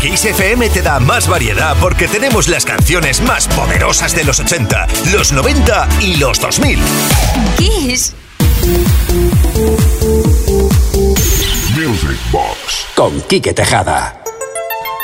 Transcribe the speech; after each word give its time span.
Kiss 0.00 0.24
FM 0.24 0.68
te 0.70 0.82
da 0.82 1.00
más 1.00 1.28
variedad 1.28 1.76
porque 1.80 2.08
tenemos 2.08 2.48
las 2.48 2.64
canciones 2.64 3.20
más 3.20 3.48
poderosas 3.48 4.14
de 4.14 4.24
los 4.24 4.40
80, 4.40 4.86
los 5.12 5.32
90 5.32 5.88
y 6.00 6.16
los 6.16 6.40
2000. 6.40 6.78
Kiss. 7.56 8.14
Music 11.76 12.18
Box 12.30 12.86
con 12.94 13.20
Quique 13.22 13.52
Tejada. 13.52 14.25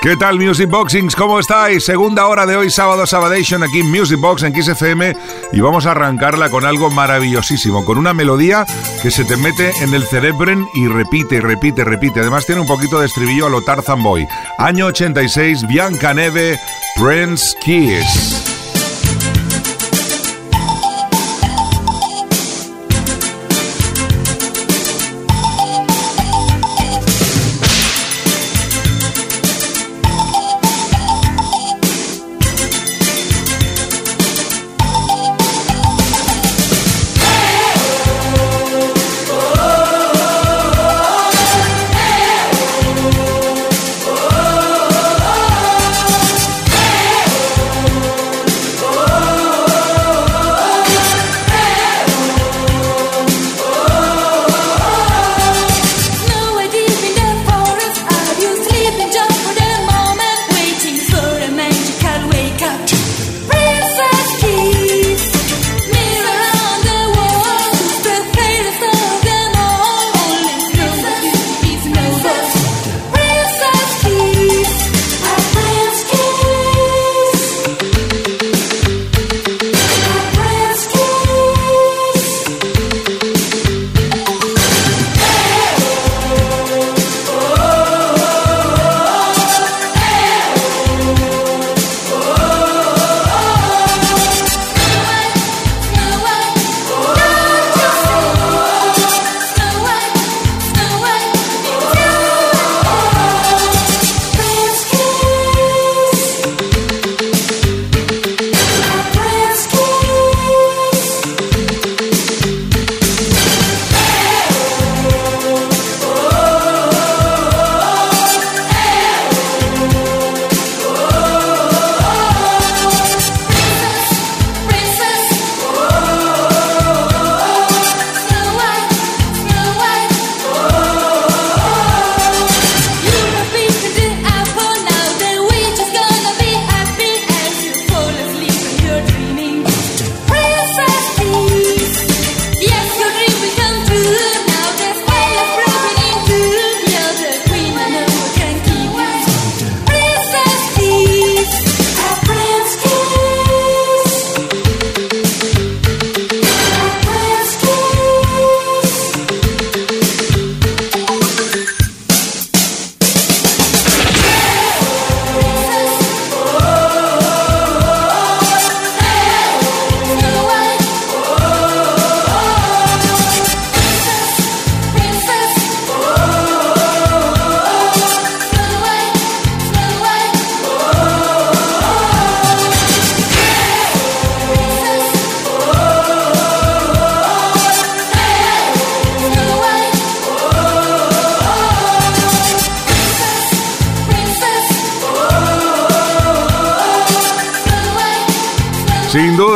¿Qué 0.02 0.16
tal 0.16 0.40
Music 0.40 0.68
Boxings? 0.68 1.14
¿Cómo 1.14 1.38
estáis? 1.38 1.84
Segunda 1.84 2.26
hora 2.26 2.44
de 2.44 2.56
hoy, 2.56 2.70
sábado 2.70 3.06
Sabadation, 3.06 3.62
aquí 3.62 3.78
en 3.78 3.88
Music 3.88 4.18
Box 4.18 4.42
en 4.42 4.52
XFM 4.52 5.14
y 5.52 5.60
vamos 5.60 5.86
a 5.86 5.92
arrancarla 5.92 6.50
con 6.50 6.64
algo 6.64 6.90
maravillosísimo, 6.90 7.84
con 7.84 7.98
una 7.98 8.12
melodía 8.12 8.66
que 9.00 9.12
se 9.12 9.24
te 9.24 9.36
mete 9.36 9.70
en 9.80 9.94
el 9.94 10.02
cerebro 10.02 10.68
y 10.74 10.88
repite, 10.88 11.40
repite, 11.40 11.84
repite. 11.84 12.18
Además 12.18 12.46
tiene 12.46 12.60
un 12.60 12.66
poquito 12.66 12.98
de 12.98 13.06
estribillo 13.06 13.46
a 13.46 13.50
lo 13.50 13.62
Tarzan 13.62 14.02
Boy. 14.02 14.26
Año 14.58 14.86
86, 14.86 15.68
Bianca 15.68 16.12
Neve, 16.12 16.58
Prince 16.96 17.54
Kiss. 17.60 18.51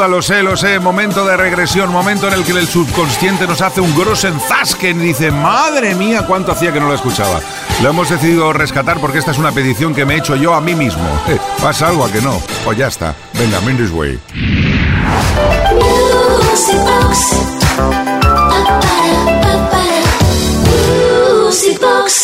Lo 0.09 0.23
sé, 0.23 0.43
lo 0.43 0.57
sé. 0.57 0.79
Momento 0.79 1.25
de 1.25 1.37
regresión, 1.37 1.91
momento 1.91 2.29
en 2.29 2.35
el 2.35 2.45
que 2.45 2.53
el 2.53 2.67
subconsciente 2.67 3.47
nos 3.47 3.63
hace 3.63 3.81
un 3.81 3.95
grosen 3.97 4.35
y 4.83 4.93
dice, 4.93 5.31
madre 5.31 5.95
mía, 5.95 6.25
cuánto 6.27 6.53
hacía 6.53 6.73
que 6.73 6.81
no 6.81 6.89
lo 6.89 6.95
escuchaba. 6.95 7.41
Lo 7.83 7.91
hemos 7.91 8.11
decidido 8.11 8.53
rescatar 8.53 9.01
porque 9.01 9.19
esta 9.19 9.31
es 9.31 9.39
una 9.39 9.53
petición 9.53 9.95
que 9.95 10.05
me 10.05 10.15
he 10.15 10.19
hecho 10.19 10.37
yo 10.37 10.55
a 10.55 10.61
mí 10.61 10.75
mismo. 10.75 11.05
Eh, 11.29 11.41
¿Pasa 11.61 11.89
algo 11.89 12.05
a 12.05 12.13
que 12.13 12.21
no? 12.21 12.41
Pues 12.65 12.79
ya 12.79 12.87
está. 12.87 13.15
Venga, 13.35 13.61
Mindy's 13.63 13.91
Way. 13.91 14.21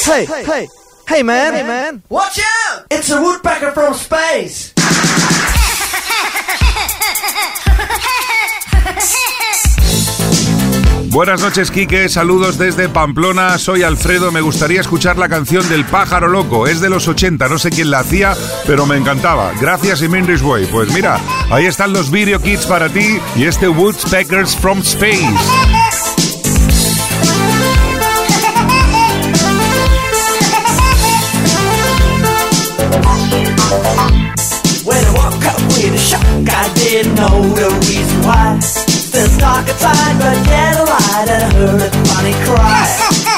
Hey, 0.04 0.26
hey, 0.46 0.68
hey 1.08 1.22
man, 1.22 1.54
hey 1.54 1.62
man, 1.62 2.02
watch 2.08 2.38
out! 2.38 2.86
It's 2.90 3.10
a 3.10 3.20
woodpecker 3.20 3.72
from 3.72 3.94
space! 3.94 4.71
Buenas 11.12 11.42
noches, 11.42 11.70
Quique. 11.70 12.08
Saludos 12.08 12.56
desde 12.56 12.88
Pamplona. 12.88 13.58
Soy 13.58 13.82
Alfredo. 13.82 14.32
Me 14.32 14.40
gustaría 14.40 14.80
escuchar 14.80 15.18
la 15.18 15.28
canción 15.28 15.68
del 15.68 15.84
pájaro 15.84 16.28
loco. 16.28 16.66
Es 16.66 16.80
de 16.80 16.88
los 16.88 17.06
80. 17.06 17.48
No 17.48 17.58
sé 17.58 17.70
quién 17.70 17.90
la 17.90 18.00
hacía, 18.00 18.34
pero 18.66 18.86
me 18.86 18.96
encantaba. 18.96 19.52
Gracias, 19.60 20.02
Imindris 20.02 20.42
Way. 20.42 20.66
Pues 20.66 20.92
mira, 20.94 21.20
ahí 21.50 21.66
están 21.66 21.92
los 21.92 22.10
video 22.10 22.40
kits 22.40 22.66
para 22.66 22.88
ti 22.88 23.18
y 23.36 23.44
este 23.44 23.68
Woodpeckers 23.68 24.56
from 24.56 24.78
Space. 24.78 25.28
There's 39.22 39.38
dark 39.38 39.68
inside, 39.68 40.18
but 40.18 40.36
yet 40.48 40.80
a 40.80 40.82
light, 40.82 41.28
and 41.30 41.44
I 41.44 41.54
heard 41.54 41.80
a 41.80 41.90
funny 42.08 42.32
cry. 42.42 43.31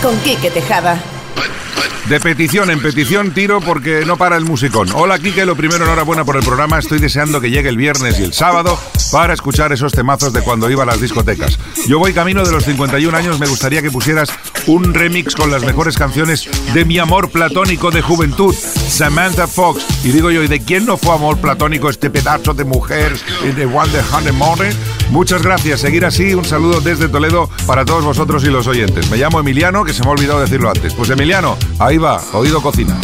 Con 0.00 0.16
Quique 0.20 0.52
Tejada. 0.52 1.02
De 2.08 2.20
petición 2.20 2.70
en 2.70 2.80
petición 2.80 3.34
tiro 3.34 3.60
porque 3.60 4.04
no 4.06 4.16
para 4.16 4.36
el 4.36 4.44
musicón. 4.44 4.88
Hola 4.94 5.18
Quique, 5.18 5.44
lo 5.44 5.56
primero 5.56 5.84
enhorabuena 5.84 6.24
por 6.24 6.36
el 6.36 6.44
programa. 6.44 6.78
Estoy 6.78 7.00
deseando 7.00 7.40
que 7.40 7.50
llegue 7.50 7.68
el 7.68 7.76
viernes 7.76 8.20
y 8.20 8.22
el 8.22 8.32
sábado 8.34 8.78
para 9.10 9.34
escuchar 9.34 9.72
esos 9.72 9.92
temazos 9.92 10.32
de 10.32 10.42
cuando 10.42 10.70
iba 10.70 10.84
a 10.84 10.86
las 10.86 11.00
discotecas. 11.00 11.58
Yo 11.88 11.98
voy 11.98 12.12
camino 12.12 12.44
de 12.44 12.52
los 12.52 12.64
51 12.64 13.16
años, 13.16 13.40
me 13.40 13.48
gustaría 13.48 13.82
que 13.82 13.90
pusieras 13.90 14.30
un 14.66 14.94
remix 14.94 15.34
con 15.34 15.50
las 15.50 15.64
mejores 15.64 15.96
canciones 15.96 16.48
de 16.74 16.84
mi 16.84 16.98
amor 16.98 17.30
platónico 17.30 17.90
de 17.90 18.02
juventud, 18.02 18.54
Samantha 18.54 19.46
Fox. 19.46 19.84
Y 20.04 20.10
digo 20.10 20.30
yo, 20.30 20.42
¿y 20.42 20.48
de 20.48 20.60
quién 20.60 20.86
no 20.86 20.96
fue 20.96 21.14
amor 21.14 21.38
platónico 21.38 21.88
este 21.88 22.10
pedazo 22.10 22.54
de 22.54 22.64
mujer 22.64 23.18
de 23.42 23.52
the 23.52 23.66
Honey 23.66 24.32
Morning? 24.32 24.72
Muchas 25.10 25.42
gracias, 25.42 25.80
seguir 25.80 26.04
así. 26.04 26.34
Un 26.34 26.44
saludo 26.44 26.80
desde 26.80 27.08
Toledo 27.08 27.48
para 27.66 27.84
todos 27.84 28.04
vosotros 28.04 28.44
y 28.44 28.48
los 28.48 28.66
oyentes. 28.66 29.10
Me 29.10 29.16
llamo 29.16 29.40
Emiliano, 29.40 29.84
que 29.84 29.92
se 29.92 30.02
me 30.02 30.08
ha 30.08 30.12
olvidado 30.12 30.40
decirlo 30.40 30.70
antes. 30.70 30.94
Pues 30.94 31.10
Emiliano, 31.10 31.56
ahí 31.78 31.98
va, 31.98 32.20
oído 32.32 32.62
cocina. 32.62 32.98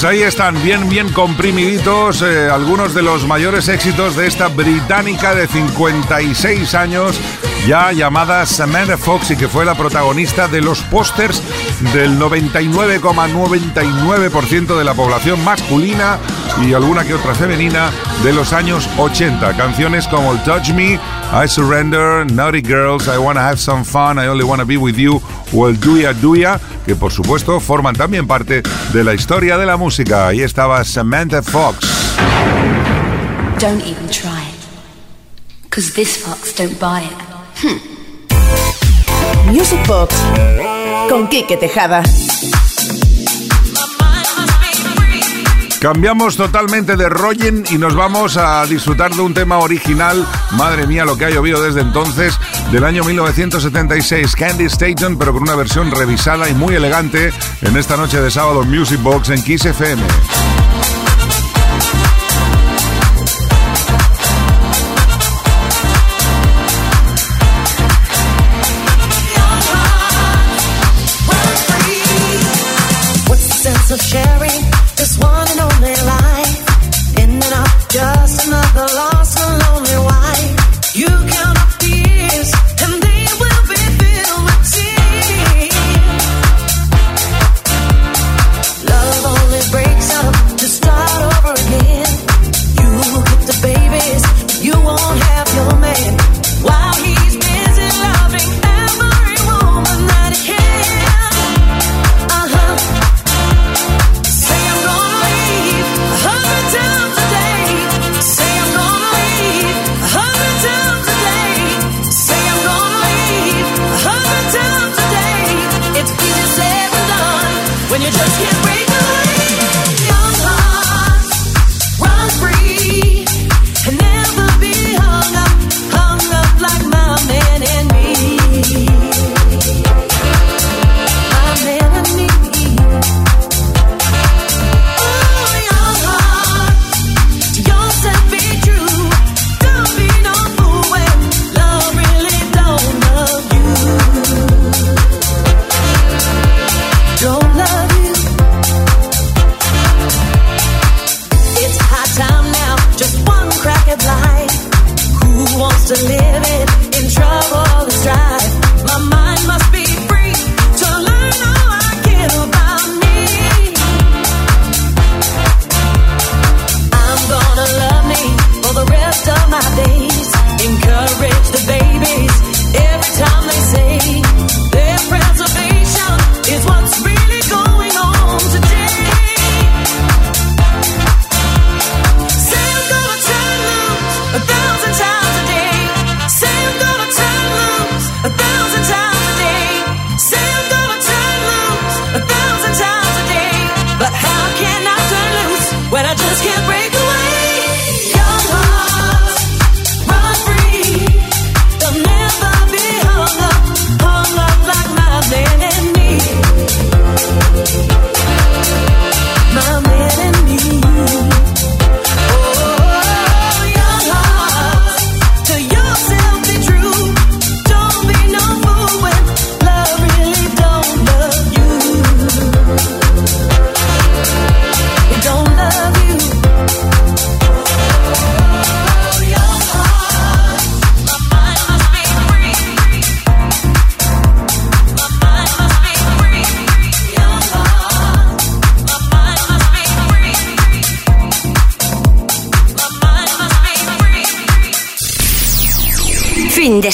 Pues 0.00 0.12
ahí 0.12 0.22
están, 0.22 0.62
bien, 0.62 0.88
bien 0.88 1.12
comprimiditos, 1.12 2.22
eh, 2.22 2.48
algunos 2.48 2.94
de 2.94 3.02
los 3.02 3.26
mayores 3.26 3.66
éxitos 3.66 4.14
de 4.14 4.28
esta 4.28 4.46
británica 4.46 5.34
de 5.34 5.48
56 5.48 6.72
años, 6.76 7.20
ya 7.66 7.90
llamada 7.90 8.46
Samantha 8.46 8.96
Fox 8.96 9.32
y 9.32 9.36
que 9.36 9.48
fue 9.48 9.64
la 9.64 9.74
protagonista 9.74 10.46
de 10.46 10.60
los 10.60 10.82
pósters 10.82 11.42
del 11.92 12.16
99,99% 12.16 14.78
de 14.78 14.84
la 14.84 14.94
población 14.94 15.42
masculina 15.42 16.20
y 16.64 16.74
alguna 16.74 17.02
que 17.02 17.14
otra 17.14 17.34
femenina 17.34 17.90
de 18.22 18.32
los 18.32 18.52
años 18.52 18.88
80. 18.98 19.56
Canciones 19.56 20.06
como 20.06 20.36
Touch 20.44 20.70
Me, 20.74 20.92
I 20.92 21.00
Surrender, 21.48 22.24
Naughty 22.30 22.62
Girls, 22.62 23.08
I 23.08 23.18
Wanna 23.18 23.48
Have 23.48 23.56
Some 23.56 23.84
Fun, 23.84 24.20
I 24.20 24.28
Only 24.28 24.44
Wanna 24.44 24.62
Be 24.62 24.76
With 24.76 24.94
You 24.94 25.20
o 25.52 25.68
el 25.68 25.78
Duya 25.78 26.12
Duya 26.12 26.60
que 26.86 26.96
por 26.96 27.12
supuesto 27.12 27.60
forman 27.60 27.94
también 27.94 28.26
parte 28.26 28.62
de 28.92 29.04
la 29.04 29.14
historia 29.14 29.58
de 29.58 29.66
la 29.66 29.76
música. 29.76 30.26
Ahí 30.28 30.42
estaba 30.42 30.84
Samantha 30.84 31.42
Fox. 31.42 31.78
Don't 33.58 33.82
even 33.82 34.08
try 34.08 34.28
it. 34.28 35.70
Cause 35.70 35.92
this 35.92 36.16
fox 36.16 36.54
don't 36.56 36.78
buy 36.78 37.02
it. 37.02 37.12
Hmm. 37.62 37.98
Music 39.52 39.78
Box 39.86 40.14
con 41.08 41.28
Quique 41.28 41.56
Tejada. 41.56 42.02
Cambiamos 45.80 46.36
totalmente 46.36 46.96
de 46.96 47.08
rolling 47.08 47.62
y 47.70 47.78
nos 47.78 47.94
vamos 47.94 48.36
a 48.36 48.66
disfrutar 48.66 49.14
de 49.14 49.20
un 49.20 49.32
tema 49.32 49.58
original, 49.58 50.26
madre 50.52 50.88
mía 50.88 51.04
lo 51.04 51.16
que 51.16 51.26
ha 51.26 51.30
llovido 51.30 51.62
desde 51.62 51.82
entonces, 51.82 52.36
del 52.72 52.84
año 52.84 53.04
1976, 53.04 54.34
Candy 54.34 54.64
Staton, 54.64 55.16
pero 55.16 55.32
con 55.32 55.42
una 55.42 55.54
versión 55.54 55.92
revisada 55.92 56.48
y 56.48 56.54
muy 56.54 56.74
elegante 56.74 57.32
en 57.62 57.76
esta 57.76 57.96
noche 57.96 58.20
de 58.20 58.30
sábado 58.30 58.64
Music 58.64 59.00
Box 59.00 59.30
en 59.30 59.42
Kiss 59.42 59.66
FM. 59.66 60.02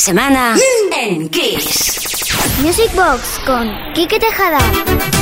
Semana 0.05 0.55
en 1.01 1.31
Kiss. 1.31 2.29
Music 2.63 2.95
Box 2.95 3.41
con 3.47 3.73
Kike 3.95 4.21
Tejada. 4.21 4.59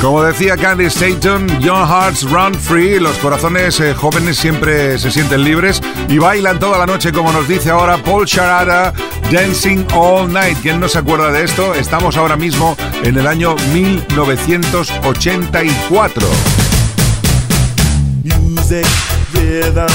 Como 0.01 0.25
decía 0.25 0.57
Candy 0.57 0.87
Staton, 0.87 1.47
Young 1.61 1.87
Hearts 1.87 2.29
Run 2.29 2.53
Free, 2.53 2.99
los 2.99 3.17
corazones 3.19 3.79
eh, 3.79 3.95
jóvenes 3.95 4.39
siempre 4.39 4.99
se 4.99 5.13
sienten 5.13 5.45
libres 5.45 5.81
y 6.09 6.19
bailan 6.19 6.59
toda 6.59 6.79
la 6.79 6.87
noche, 6.87 7.13
como 7.13 7.31
nos 7.31 7.47
dice 7.47 7.71
ahora 7.71 7.97
Paul 7.99 8.27
Charada, 8.27 8.93
Dancing 9.31 9.87
All 9.95 10.33
Night. 10.33 10.59
¿Quién 10.63 10.81
no 10.81 10.89
se 10.89 10.99
acuerda 10.99 11.31
de 11.31 11.45
esto? 11.45 11.75
Estamos 11.75 12.17
ahora 12.17 12.35
mismo 12.35 12.77
en 13.05 13.17
el 13.17 13.29
año 13.29 13.55
1984. 13.73 16.27
Music, 18.25 18.85
rhythm, 19.33 19.87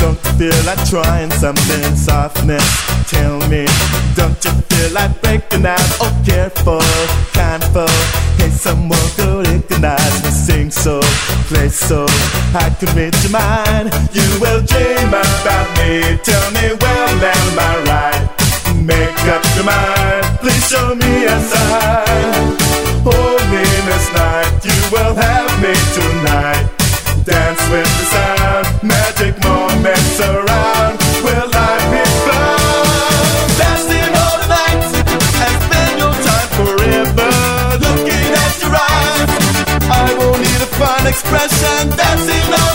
don't 0.00 0.18
feel 0.38 0.56
like 0.64 0.82
trying 0.88 1.30
something 1.30 1.94
softness. 1.94 2.64
Tell 3.08 3.38
me, 3.48 3.66
don't 4.16 4.42
you 4.44 4.52
feel 4.68 4.90
like 4.92 5.20
breaking 5.22 5.66
out? 5.66 5.88
Oh, 6.00 6.12
careful, 6.24 6.80
kindful 7.32 7.86
Hey, 8.40 8.48
someone 8.48 9.08
could 9.16 9.46
recognize 9.46 10.24
me, 10.24 10.30
sing 10.30 10.70
so, 10.70 11.00
play 11.48 11.68
so. 11.68 12.06
I 12.54 12.74
could 12.80 12.92
read 12.94 13.14
your 13.22 13.32
mind. 13.32 13.92
You 14.16 14.26
will 14.40 14.62
dream 14.64 15.08
about 15.08 15.68
me. 15.76 16.16
Tell 16.24 16.46
me, 16.56 16.72
well, 16.80 17.08
am 17.20 17.58
I 17.58 17.72
right? 17.92 18.24
Make 18.80 19.20
up 19.28 19.44
your 19.56 19.64
mind. 19.64 20.24
Please 20.40 20.66
show 20.68 20.94
me 20.94 21.24
a 21.26 21.38
sign. 21.52 22.56
Hold 23.04 23.44
me 23.52 23.64
this 23.88 24.06
night. 24.14 24.64
You 24.64 24.78
will 24.90 25.14
have 25.14 25.52
me 25.60 25.74
tonight. 25.92 26.79
Dance 27.24 27.62
with 27.70 27.90
the 27.98 28.06
sound. 28.14 28.66
Magic 28.82 29.34
moments 29.44 30.20
around. 30.20 30.94
Will 31.24 31.50
I 31.52 31.76
be 31.92 32.02
found? 32.26 33.48
Dancing 33.60 34.12
all 34.22 34.36
the 34.40 34.48
night 34.48 34.82
and 35.44 35.56
spend 35.66 35.94
your 36.00 36.14
time 36.26 36.50
forever. 36.58 37.30
Looking 37.84 38.28
at 38.44 38.54
your 38.62 38.74
eyes. 38.74 39.30
I 39.90 40.08
will 40.18 40.38
need 40.38 40.60
a 40.64 40.70
fine 40.80 41.06
expression. 41.06 41.90
Dancing 41.96 42.48
all 42.60 42.69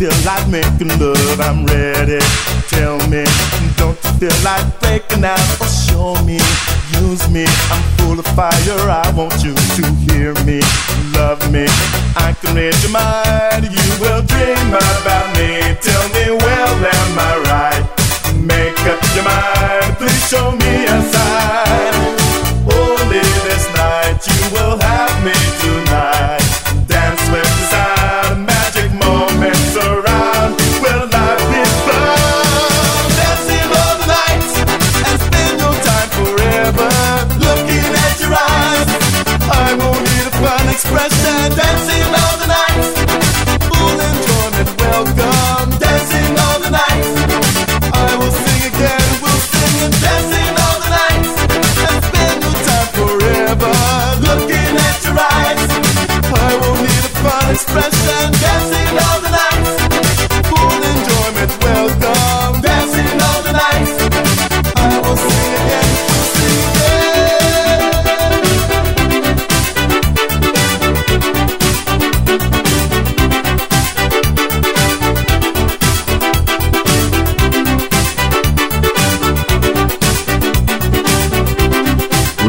feel 0.00 0.24
like 0.24 0.48
making 0.48 0.88
love? 0.98 1.40
I'm 1.40 1.66
ready. 1.66 2.20
Tell 2.72 2.96
me, 3.12 3.22
don't 3.76 3.98
you 4.02 4.12
feel 4.16 4.38
like 4.42 4.64
breaking 4.80 5.24
out? 5.24 5.60
Or 5.60 5.68
show 5.68 6.14
me, 6.24 6.40
use 7.04 7.28
me. 7.28 7.44
I'm 7.68 7.82
full 7.98 8.18
of 8.18 8.24
fire. 8.32 8.80
I 8.88 9.12
want 9.14 9.44
you 9.44 9.52
to 9.52 9.84
hear 10.08 10.32
me, 10.48 10.60
love 11.12 11.44
me. 11.52 11.66
I 12.16 12.34
can 12.40 12.56
read 12.56 12.76
your 12.80 12.92
mind. 12.92 13.68
You 13.68 13.88
will 14.00 14.22
dream 14.24 14.68
about 14.72 15.28
me. 15.36 15.76
Tell 15.84 16.06
me, 16.16 16.32
well, 16.32 16.72
am 16.96 17.18
I 17.18 17.32
right? 17.52 17.84
Make 18.40 18.80
up 18.88 19.00
your 19.14 19.24
mind. 19.24 19.98
Please 19.98 20.28
show 20.30 20.50
me 20.52 20.86
a 20.86 21.02
sign. 21.12 21.39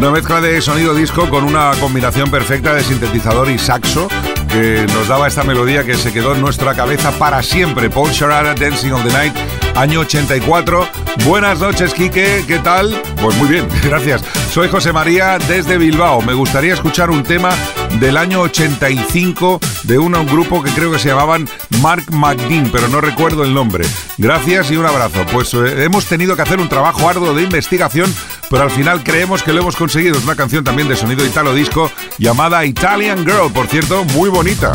Una 0.02 0.10
mezcla 0.10 0.42
de 0.42 0.60
sonido 0.64 0.96
disco 0.96 1.30
con 1.30 1.44
una 1.44 1.70
combinación 1.80 2.32
perfecta 2.32 2.74
de 2.74 2.82
sintetizador 2.82 3.52
y 3.52 3.60
saxo 3.60 4.08
que 4.50 4.88
nos 4.92 5.08
daba 5.08 5.28
esta 5.28 5.44
melodía 5.44 5.84
que 5.84 5.94
se 5.94 6.12
quedó 6.12 6.34
en 6.34 6.42
nuestra 6.42 6.74
cabeza 6.74 7.12
para 7.12 7.44
siempre. 7.44 7.88
Paul 7.92 8.10
Sharara, 8.10 8.56
Dancing 8.56 8.94
on 8.94 9.04
the 9.04 9.14
Night, 9.14 9.34
año 9.76 10.00
84. 10.00 10.88
Buenas 11.24 11.60
noches, 11.60 11.94
Quique, 11.94 12.44
¿qué 12.48 12.58
tal? 12.58 13.00
Pues 13.22 13.38
muy 13.38 13.48
bien, 13.48 13.68
gracias. 13.84 14.24
Soy 14.52 14.70
José 14.70 14.92
María 14.92 15.38
desde 15.38 15.78
Bilbao. 15.78 16.24
Me 16.24 16.34
gustaría 16.34 16.74
escuchar 16.74 17.12
un 17.12 17.22
tema 17.22 17.52
del 18.00 18.18
año 18.18 18.42
85 18.42 19.60
de 19.84 20.00
un 20.00 20.14
grupo 20.26 20.64
que 20.64 20.72
creo 20.72 20.92
que 20.92 21.00
se 21.00 21.10
llamaban 21.10 21.48
Mark 21.82 22.06
McDean, 22.12 22.70
pero 22.72 22.88
no 22.88 23.02
recuerdo 23.02 23.44
el 23.44 23.54
nombre. 23.54 23.86
Gracias 24.18 24.72
y 24.72 24.78
un 24.78 24.86
abrazo. 24.86 25.26
Pues 25.32 25.54
eh, 25.54 25.84
hemos 25.84 26.06
tenido 26.06 26.36
que 26.36 26.42
hacer 26.42 26.60
un 26.60 26.70
trabajo 26.70 27.08
arduo 27.08 27.34
de 27.34 27.44
investigación, 27.44 28.14
pero 28.52 28.64
al 28.64 28.70
final 28.70 29.02
creemos 29.02 29.42
que 29.42 29.54
lo 29.54 29.62
hemos 29.62 29.78
conseguido. 29.78 30.18
Es 30.18 30.26
una 30.26 30.36
canción 30.36 30.64
también 30.64 30.90
de 30.90 30.98
sonido 30.98 31.26
italo 31.26 31.56
disco 31.56 31.90
llamada 32.20 32.66
Italian 32.66 33.26
Girl, 33.26 33.52
por 33.52 33.68
cierto, 33.68 34.04
muy 34.04 34.30
bonita. 34.30 34.74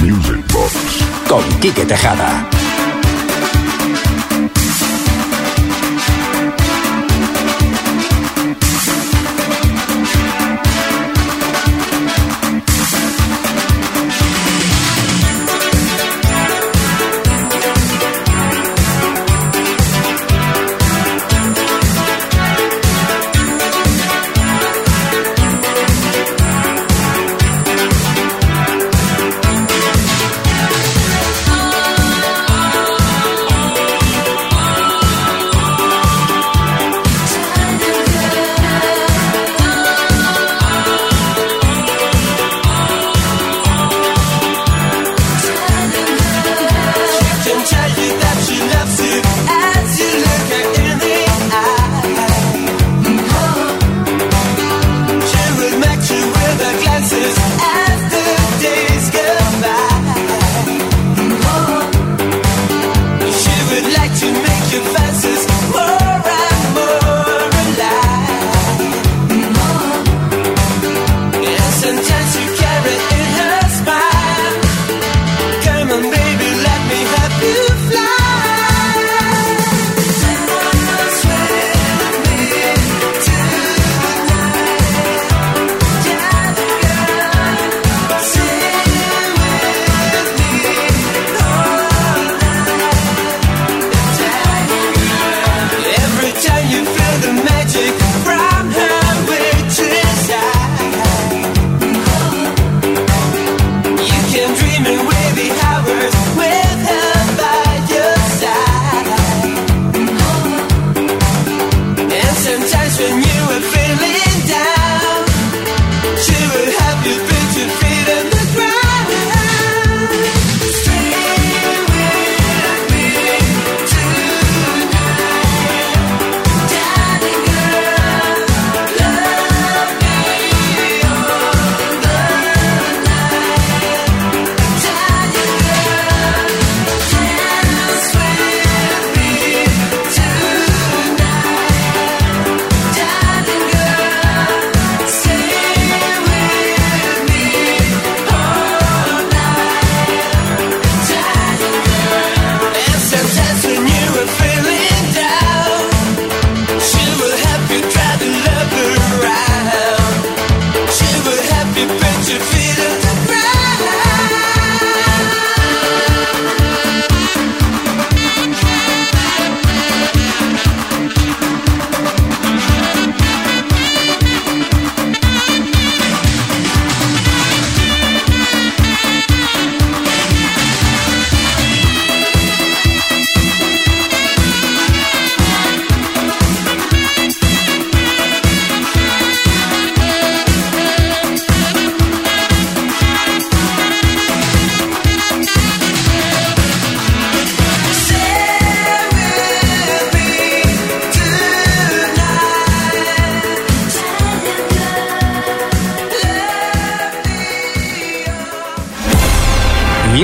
Music 0.00 0.40
Box. 0.52 0.72
Con 1.28 1.42
Quique 1.60 1.84
Tejada. 1.84 2.48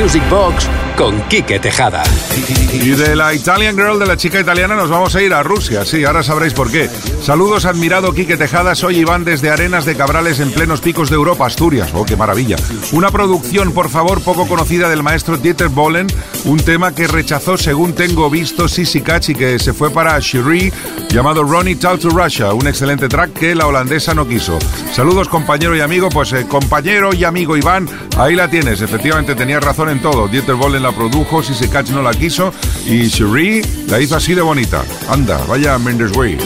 Music 0.08 0.30
Box 0.30 0.87
con 0.98 1.22
Quique 1.28 1.60
Tejada. 1.60 2.02
Y 2.72 2.90
de 2.90 3.14
la 3.14 3.32
Italian 3.32 3.76
Girl, 3.76 4.00
de 4.00 4.06
la 4.06 4.16
chica 4.16 4.40
italiana, 4.40 4.74
nos 4.74 4.90
vamos 4.90 5.14
a 5.14 5.22
ir 5.22 5.32
a 5.32 5.44
Rusia. 5.44 5.84
Sí, 5.84 6.04
ahora 6.04 6.24
sabréis 6.24 6.54
por 6.54 6.72
qué. 6.72 6.90
Saludos, 7.22 7.66
admirado 7.66 8.12
Quique 8.12 8.36
Tejada. 8.36 8.74
Soy 8.74 8.98
Iván 8.98 9.24
desde 9.24 9.48
Arenas 9.48 9.84
de 9.84 9.94
Cabrales, 9.94 10.40
en 10.40 10.50
plenos 10.50 10.80
picos 10.80 11.08
de 11.08 11.14
Europa, 11.14 11.46
Asturias. 11.46 11.90
Oh, 11.94 12.04
qué 12.04 12.16
maravilla. 12.16 12.56
Una 12.90 13.12
producción, 13.12 13.72
por 13.72 13.88
favor, 13.90 14.20
poco 14.22 14.48
conocida 14.48 14.88
del 14.88 15.04
maestro 15.04 15.36
Dieter 15.36 15.68
Bohlen. 15.68 16.08
Un 16.44 16.58
tema 16.58 16.92
que 16.92 17.06
rechazó, 17.06 17.56
según 17.56 17.92
tengo 17.92 18.28
visto, 18.28 18.66
Sissy 18.66 19.00
Catch 19.00 19.30
y 19.30 19.34
que 19.36 19.58
se 19.60 19.72
fue 19.72 19.90
para 19.90 20.18
Cherie, 20.20 20.72
llamado 21.10 21.44
Ronnie 21.44 21.76
Talk 21.76 22.00
to 22.00 22.10
Russia. 22.10 22.52
Un 22.52 22.66
excelente 22.66 23.08
track 23.08 23.34
que 23.34 23.54
la 23.54 23.66
holandesa 23.66 24.14
no 24.14 24.26
quiso. 24.26 24.58
Saludos, 24.92 25.28
compañero 25.28 25.76
y 25.76 25.80
amigo. 25.80 26.08
Pues, 26.08 26.32
eh, 26.32 26.46
compañero 26.48 27.14
y 27.14 27.22
amigo 27.22 27.56
Iván, 27.56 27.88
ahí 28.16 28.34
la 28.34 28.48
tienes. 28.50 28.80
Efectivamente, 28.80 29.36
tenías 29.36 29.62
razón 29.62 29.90
en 29.90 30.00
todo. 30.00 30.26
Dieter 30.26 30.56
Bohlen 30.56 30.82
la 30.82 30.87
produjo, 30.92 31.42
Sissy 31.42 31.68
Catch 31.68 31.90
no 31.90 32.02
la 32.02 32.12
quiso 32.12 32.52
y 32.86 33.08
Cherie 33.08 33.62
la 33.88 34.00
hizo 34.00 34.16
así 34.16 34.34
de 34.34 34.42
bonita. 34.42 34.84
Anda, 35.08 35.38
vaya 35.46 35.78
Mendes 35.78 36.16
Way. 36.16 36.38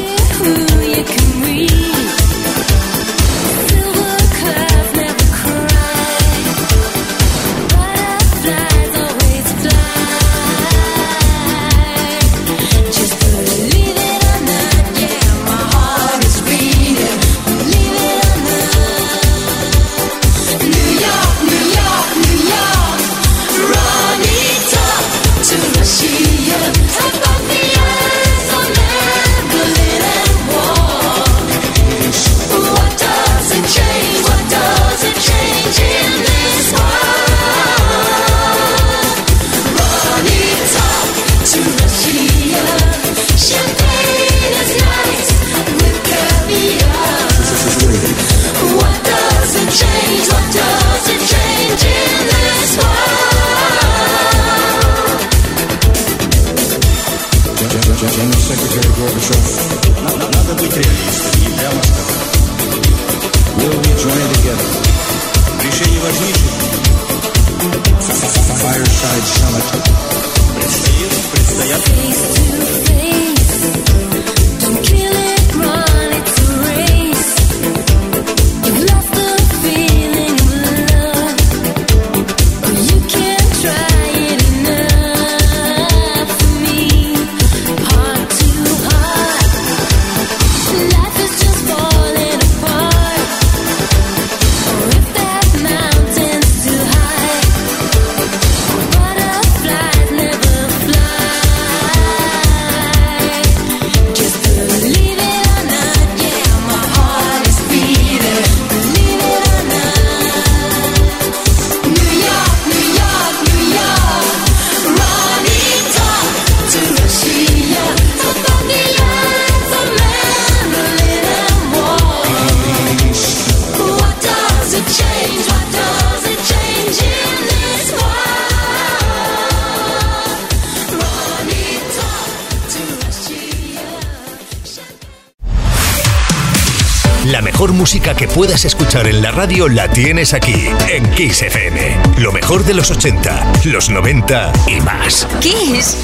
Música 137.92 138.14
que 138.14 138.26
puedas 138.26 138.64
escuchar 138.64 139.06
en 139.06 139.20
la 139.20 139.32
radio 139.32 139.68
la 139.68 139.86
tienes 139.86 140.32
aquí, 140.32 140.66
en 140.88 141.10
Kiss 141.10 141.42
FM. 141.42 141.98
Lo 142.20 142.32
mejor 142.32 142.64
de 142.64 142.72
los 142.72 142.90
80, 142.90 143.52
los 143.66 143.90
90 143.90 144.50
y 144.66 144.80
más. 144.80 145.28
Kiss. 145.40 145.98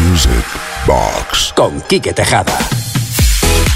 Music 0.00 0.32
Box. 0.88 1.52
Con 1.54 1.80
Quique 1.82 2.12
Tejada. 2.12 2.58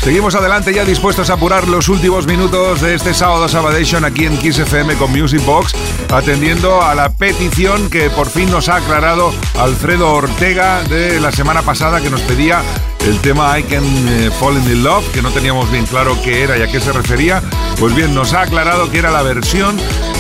Seguimos 0.03 0.35
adelante 0.35 0.75
ya 0.75 0.85
dispuestos 0.85 1.31
a 1.31 1.35
apurar 1.35 1.69
los 1.69 1.89
últimos 1.89 2.27
minutos 2.27 2.81
de 2.81 2.97
este 2.97 3.15
sábado 3.15 3.49
Sabadation 3.49 4.05
aquí 4.05 4.25
en 4.25 4.37
Kiss 4.39 4.59
FM 4.59 4.97
con 4.97 5.13
Music 5.13 5.45
Box, 5.45 5.77
atendiendo 6.11 6.83
a 6.83 6.97
la 6.97 7.11
petición 7.11 7.89
que 7.89 8.11
por 8.11 8.29
fin 8.29 8.51
nos 8.51 8.69
ha 8.69 8.77
aclarado 8.77 9.33
Alfredo 9.57 10.13
Ortega 10.13 10.83
de 10.83 11.21
la 11.21 11.31
semana 11.31 11.63
pasada 11.63 12.01
que 12.01 12.11
nos 12.11 12.23
pedía 12.23 12.65
el 13.07 13.19
tema 13.21 13.59
I 13.59 13.63
Can 13.65 13.85
eh, 14.09 14.31
Fall 14.39 14.57
in 14.57 14.83
Love, 14.83 15.11
que 15.13 15.23
no 15.23 15.31
teníamos 15.31 15.71
bien 15.71 15.87
claro 15.87 16.17
qué 16.23 16.43
era 16.43 16.59
y 16.59 16.63
a 16.63 16.69
qué 16.69 16.81
se 16.81 16.93
refería. 16.93 17.43
Pues 17.79 17.95
bien, 17.95 18.15
nos 18.15 18.35
ha 18.35 18.43
aclarado 18.43 18.91
que 18.91 18.99
era 18.99 19.11
la 19.11 19.23
versión 19.23 19.77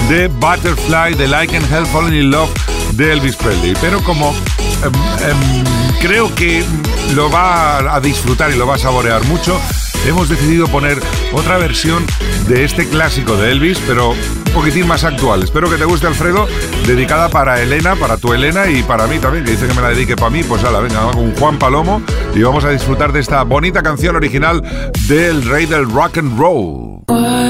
de 0.08 0.28
Butterfly 0.28 1.14
del 1.14 1.30
I 1.30 1.46
Can 1.46 1.62
Help 1.72 1.86
Falling 1.86 2.14
in 2.14 2.30
Love 2.30 2.50
de 2.92 3.12
Elvis 3.12 3.36
Presley. 3.36 3.74
Pero 3.80 4.02
como 4.02 4.34
em, 4.82 5.30
em, 5.30 5.64
creo 6.00 6.34
que 6.34 6.64
lo 7.14 7.30
va 7.30 7.94
a 7.94 8.00
disfrutar 8.00 8.50
y 8.50 8.56
lo 8.56 8.66
va 8.66 8.76
a 8.76 8.78
saborear 8.78 9.24
mucho, 9.24 9.60
hemos 10.06 10.28
decidido 10.28 10.66
poner 10.68 10.98
otra 11.32 11.58
versión 11.58 12.04
de 12.48 12.64
este 12.64 12.88
clásico 12.88 13.36
de 13.36 13.52
Elvis, 13.52 13.78
pero 13.86 14.10
un 14.10 14.52
poquitín 14.54 14.86
más 14.86 15.04
actual. 15.04 15.42
Espero 15.42 15.70
que 15.70 15.76
te 15.76 15.84
guste, 15.84 16.06
Alfredo, 16.06 16.48
dedicada 16.86 17.28
para 17.28 17.60
Elena, 17.60 17.96
para 17.96 18.16
tu 18.16 18.32
Elena 18.32 18.68
y 18.68 18.82
para 18.82 19.06
mí 19.06 19.18
también, 19.18 19.44
que 19.44 19.52
dice 19.52 19.66
que 19.66 19.74
me 19.74 19.82
la 19.82 19.90
dedique 19.90 20.16
para 20.16 20.30
mí. 20.30 20.42
Pues 20.42 20.64
ala, 20.64 20.80
venga, 20.80 21.10
con 21.12 21.34
Juan 21.36 21.58
Palomo 21.58 22.02
y 22.34 22.42
vamos 22.42 22.64
a 22.64 22.70
disfrutar 22.70 23.12
de 23.12 23.20
esta 23.20 23.42
bonita 23.42 23.82
canción 23.82 24.16
original 24.16 24.62
del 25.08 25.44
rey 25.44 25.66
del 25.66 25.90
rock 25.90 26.18
and 26.18 26.38
roll. 26.38 27.49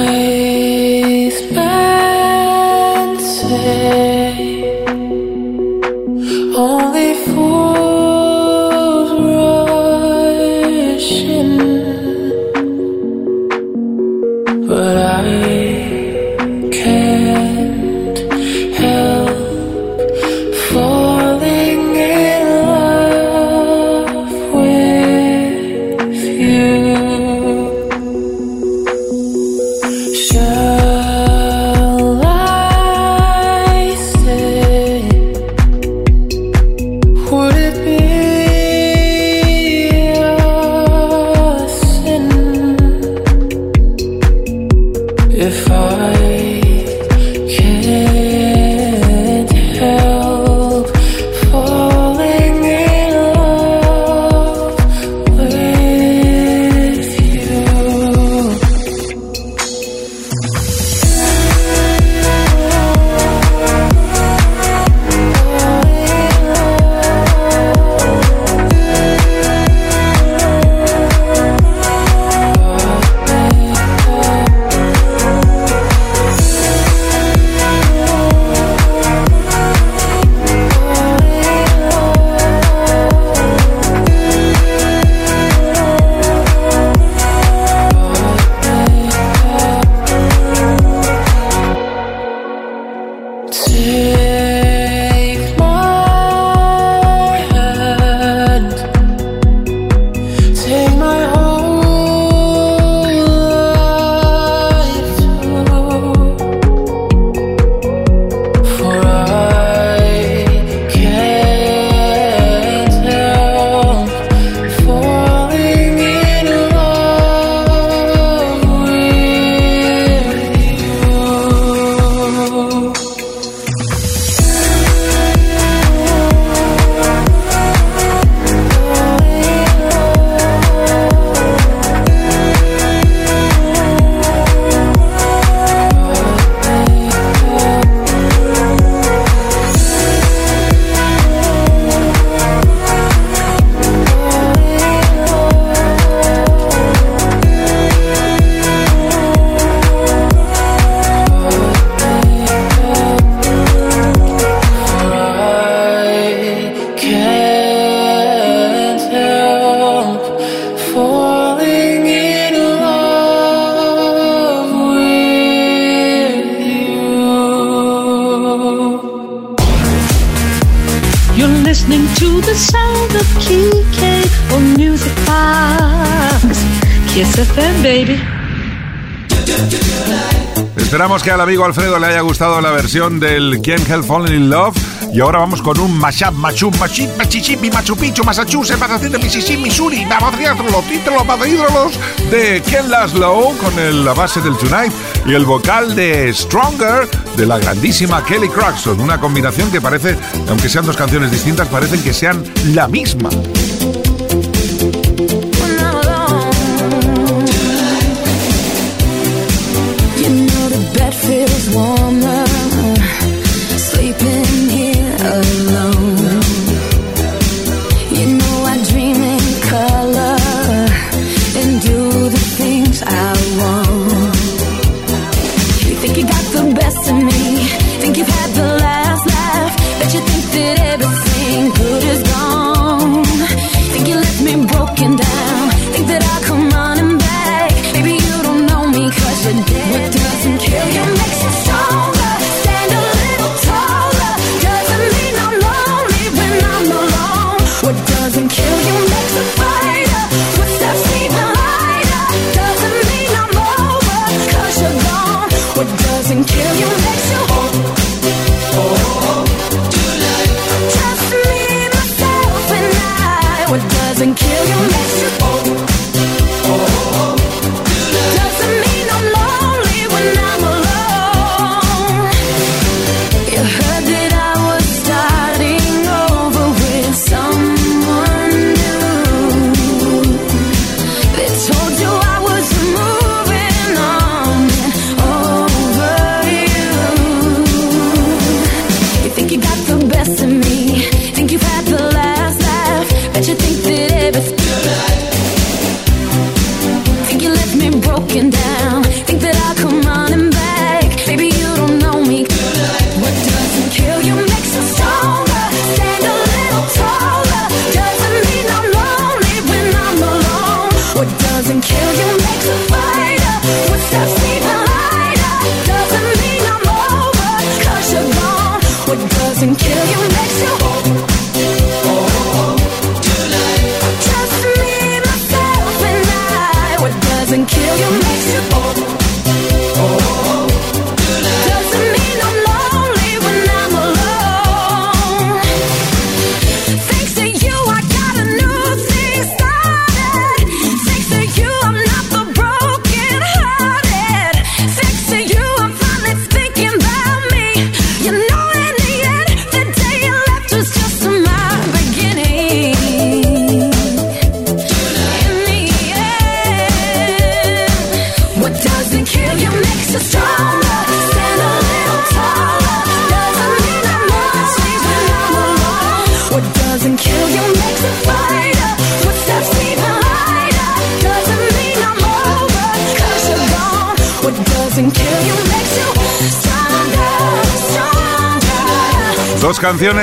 Esperamos 181.10 181.24
que 181.24 181.30
al 181.32 181.40
amigo 181.40 181.64
Alfredo 181.64 181.98
le 181.98 182.06
haya 182.06 182.20
gustado 182.20 182.60
la 182.60 182.70
versión 182.70 183.18
del 183.18 183.60
Can't 183.64 183.90
Help 183.90 184.04
Falling 184.04 184.32
in 184.32 184.48
Love. 184.48 184.76
Y 185.12 185.18
ahora 185.18 185.40
vamos 185.40 185.60
con 185.60 185.80
un 185.80 185.98
mashup, 185.98 186.30
machu, 186.34 186.70
machip, 186.78 187.10
machichipi, 187.18 187.68
Machu 187.68 187.96
Picchu, 187.96 188.22
Massachusetts, 188.22 188.78
Massachusetts, 188.78 189.20
Mississippi, 189.20 189.60
Missouri, 189.60 190.04
vamos 190.04 190.34
los 190.70 190.84
títulos 190.84 191.48
ídolos 191.48 191.98
de 192.30 192.62
Ken 192.62 192.88
Laszlo 192.88 193.50
con 193.60 193.76
el, 193.80 194.04
la 194.04 194.14
base 194.14 194.40
del 194.40 194.56
Tonight 194.56 194.92
y 195.26 195.34
el 195.34 195.44
vocal 195.46 195.96
de 195.96 196.32
Stronger 196.32 197.08
de 197.36 197.44
la 197.44 197.58
grandísima 197.58 198.24
Kelly 198.24 198.48
Clarkson. 198.48 199.00
Una 199.00 199.18
combinación 199.18 199.68
que 199.72 199.80
parece, 199.80 200.16
aunque 200.48 200.68
sean 200.68 200.86
dos 200.86 200.96
canciones 200.96 201.32
distintas, 201.32 201.66
parecen 201.66 202.00
que 202.04 202.12
sean 202.12 202.44
la 202.66 202.86
misma. 202.86 203.30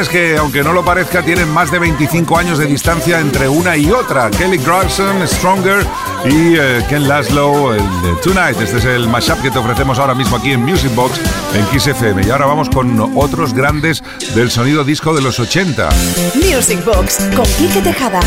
Que, 0.09 0.35
aunque 0.37 0.63
no 0.63 0.73
lo 0.73 0.83
parezca, 0.83 1.21
tienen 1.21 1.47
más 1.49 1.69
de 1.69 1.77
25 1.77 2.35
años 2.35 2.57
de 2.57 2.65
distancia 2.65 3.19
entre 3.19 3.47
una 3.47 3.77
y 3.77 3.91
otra. 3.91 4.31
Kelly 4.31 4.57
Clarkson, 4.57 5.27
Stronger 5.27 5.85
y 6.25 6.55
eh, 6.57 6.83
Ken 6.89 7.07
Laszlo, 7.07 7.75
Tonight. 8.23 8.59
Este 8.59 8.77
es 8.77 8.85
el 8.85 9.07
mashup 9.07 9.39
que 9.43 9.51
te 9.51 9.59
ofrecemos 9.59 9.99
ahora 9.99 10.15
mismo 10.15 10.37
aquí 10.37 10.51
en 10.51 10.63
Music 10.63 10.93
Box 10.95 11.21
en 11.53 11.63
Kiss 11.67 11.85
FM. 11.85 12.25
Y 12.25 12.29
ahora 12.31 12.47
vamos 12.47 12.69
con 12.71 12.99
otros 13.15 13.53
grandes 13.53 14.03
del 14.33 14.49
sonido 14.49 14.83
disco 14.83 15.13
de 15.13 15.21
los 15.21 15.39
80. 15.39 15.89
Music 16.33 16.83
Box 16.83 17.29
con 17.35 17.45
Quique 17.45 17.81
Tejada. 17.83 18.19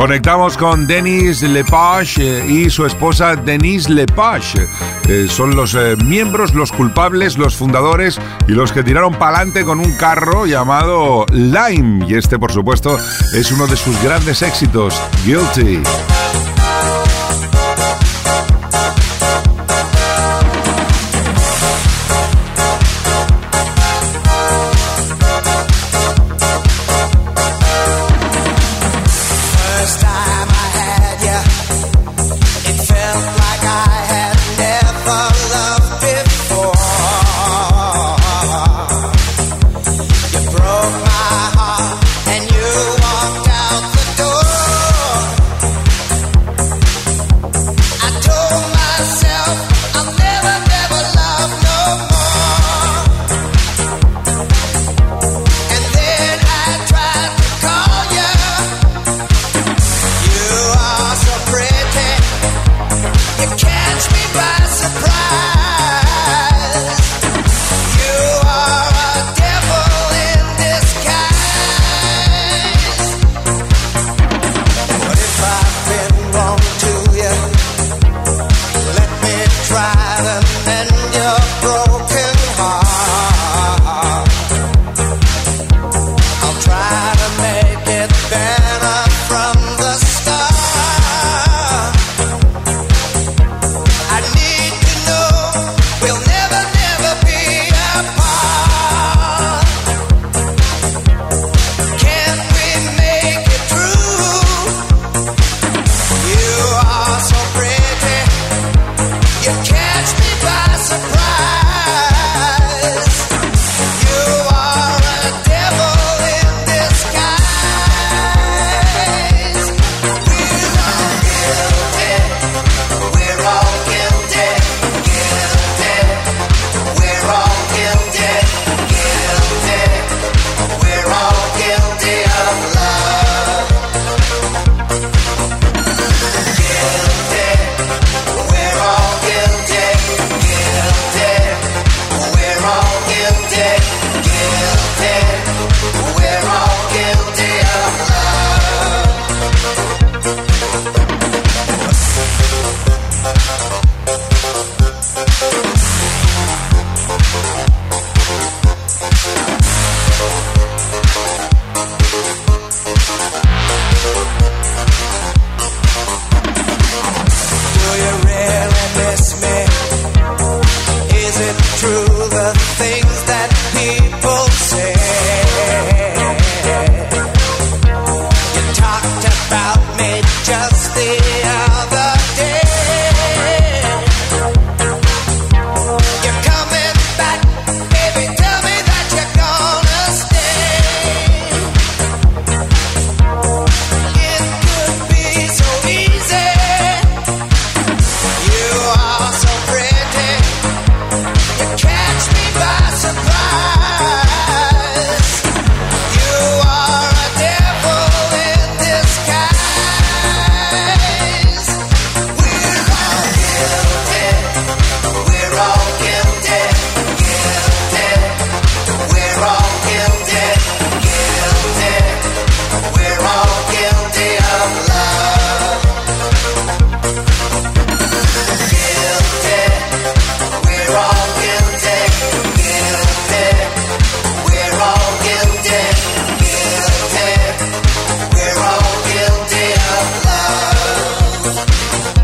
Conectamos 0.00 0.56
con 0.56 0.86
Denis 0.86 1.42
Lepage 1.42 2.22
eh, 2.22 2.46
y 2.48 2.70
su 2.70 2.86
esposa 2.86 3.36
Denise 3.36 3.92
Lepage. 3.92 4.66
Eh, 5.06 5.26
son 5.28 5.54
los 5.54 5.74
eh, 5.74 5.94
miembros, 6.06 6.54
los 6.54 6.72
culpables, 6.72 7.36
los 7.36 7.54
fundadores 7.54 8.18
y 8.48 8.52
los 8.52 8.72
que 8.72 8.82
tiraron 8.82 9.12
para 9.12 9.36
adelante 9.36 9.62
con 9.62 9.78
un 9.78 9.92
carro 9.98 10.46
llamado 10.46 11.26
Lime. 11.34 12.06
Y 12.08 12.14
este, 12.14 12.38
por 12.38 12.50
supuesto, 12.50 12.96
es 13.34 13.52
uno 13.52 13.66
de 13.66 13.76
sus 13.76 14.02
grandes 14.02 14.40
éxitos, 14.40 14.98
Guilty. 15.26 15.82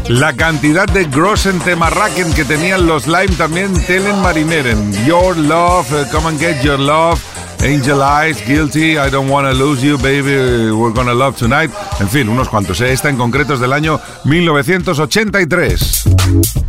La 0.08 0.32
cantidad 0.34 0.86
de 0.86 1.04
Grossen 1.04 1.58
Temarraken 1.58 2.32
que 2.32 2.44
tenían 2.44 2.86
los 2.86 3.06
Lime 3.06 3.34
también 3.36 3.72
Telen 3.86 4.20
Marineren. 4.22 4.92
Your 5.04 5.36
Love, 5.36 5.90
uh, 5.92 6.10
Come 6.12 6.28
and 6.28 6.38
Get 6.38 6.62
Your 6.62 6.78
Love. 6.78 7.20
Angel 7.62 8.00
Eyes, 8.00 8.46
Guilty, 8.46 8.92
I 8.92 9.10
Don't 9.10 9.28
Wanna 9.28 9.52
Lose 9.52 9.84
You, 9.84 9.98
Baby, 9.98 10.70
We're 10.70 10.92
Gonna 10.92 11.14
Love 11.14 11.36
Tonight. 11.36 11.72
En 12.00 12.08
fin, 12.08 12.28
unos 12.28 12.48
cuantos. 12.48 12.80
¿eh? 12.80 12.92
Esta 12.92 13.08
en 13.08 13.16
concreto 13.16 13.54
es 13.54 13.60
del 13.60 13.72
año 13.72 14.00
1983. 14.24 16.04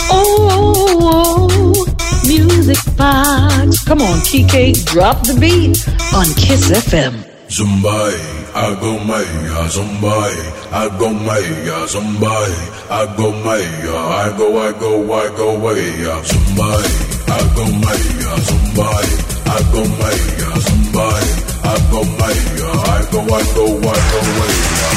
Oh, 0.10 0.88
oh, 0.90 1.48
oh, 1.52 1.86
music 2.24 2.80
box. 2.96 3.84
Come 3.86 4.04
on, 4.04 4.20
Kike, 4.22 4.74
drop 4.86 5.22
the 5.24 5.34
beat 5.34 5.78
on 6.14 6.26
Kiss 6.36 6.72
FM. 6.72 7.14
Zumbai, 7.50 8.14
I 8.60 8.74
go 8.82 8.98
maya, 9.06 9.70
Zumbai, 9.70 10.36
I 10.72 10.90
go 10.98 11.14
maya, 11.14 11.78
Zumbai, 11.94 12.52
I 12.90 13.06
go 13.16 13.32
maya, 13.46 13.96
I 13.96 14.36
go, 14.38 14.58
I 14.58 14.72
go, 14.80 15.14
I 15.14 15.28
go 15.38 15.58
maya, 15.60 16.14
Zumbai, 16.30 16.86
I 17.30 17.42
go 17.56 17.64
maya, 17.84 18.32
Zumbai, 18.48 19.08
I 19.46 19.60
go 19.72 19.82
maya, 20.02 20.50
Zumbai, 20.66 21.26
I 21.64 21.76
go 21.92 22.02
maya, 22.18 22.70
I 22.82 23.06
go, 23.12 23.20
I 23.22 23.44
go, 23.54 23.66
I 23.78 24.00
go 24.12 24.20
maya. 24.38 24.88